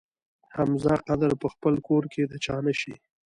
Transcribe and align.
حمزه 0.55 0.93
قدر 1.07 1.31
په 1.41 1.47
خپل 1.53 1.73
کور 1.87 2.03
کې 2.13 2.21
د 2.31 2.33
چا 2.45 2.55
نه 2.65 2.73
شي. 2.79 2.93